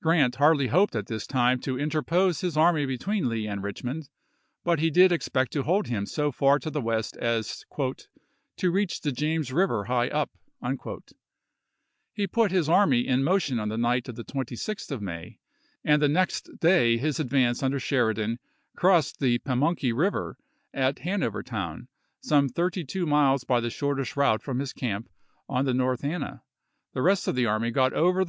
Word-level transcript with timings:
Grant 0.00 0.36
hardly 0.36 0.68
hoped 0.68 0.96
at 0.96 1.06
this 1.08 1.26
time 1.26 1.60
to 1.60 1.78
interpose 1.78 2.40
his 2.40 2.56
army 2.56 2.86
between 2.86 3.28
Lee 3.28 3.46
and 3.46 3.60
Eichmond, 3.60 4.08
but 4.64 4.78
he 4.80 4.88
did 4.90 5.12
ex 5.12 5.28
pect 5.28 5.52
to 5.52 5.64
hold 5.64 5.86
him 5.88 6.06
so 6.06 6.32
far 6.32 6.58
to 6.58 6.70
the 6.70 6.80
West 6.80 7.14
as" 7.18 7.62
to 8.56 8.70
reach 8.70 9.02
Ibid, 9.02 9.04
p. 9.04 9.10
252. 9.10 9.10
the 9.10 9.12
James 9.14 9.52
River 9.52 9.84
high 9.84 10.08
up." 10.08 10.30
He 12.14 12.26
put 12.26 12.50
his 12.52 12.70
army 12.70 13.00
in 13.00 13.22
1864. 13.22 13.34
motion 13.34 13.60
on 13.60 13.68
the 13.68 13.76
night 13.76 14.08
of 14.08 14.16
the 14.16 14.24
26th 14.24 14.90
of 14.90 15.02
May, 15.02 15.38
and 15.84 16.00
the 16.00 16.08
next 16.08 16.48
day 16.58 16.96
his 16.96 17.20
advance 17.20 17.62
under 17.62 17.78
Sheridan 17.78 18.38
crossed 18.74 19.20
the 19.20 19.40
Pamunkey 19.40 19.92
River, 19.92 20.38
at 20.72 21.00
Hanover 21.00 21.42
Town, 21.42 21.86
some 22.22 22.48
thirty 22.48 22.82
two 22.82 23.04
miles 23.04 23.44
by 23.44 23.60
the 23.60 23.68
shortest 23.68 24.16
route 24.16 24.42
from 24.42 24.58
his 24.58 24.72
camp 24.72 25.10
on 25.50 25.66
the 25.66 25.72
SPOTSYLVANIA 25.72 25.72
AND 25.74 25.82
COLD 25.84 25.92
HAEBOR 25.92 25.96
391 26.00 26.00
North 26.00 26.04
Anna; 26.30 26.42
the 26.94 27.02
rest 27.02 27.28
of 27.28 27.34
the 27.34 27.44
army 27.44 27.70
got 27.70 27.92
over 27.92 28.24
the 28.24 28.28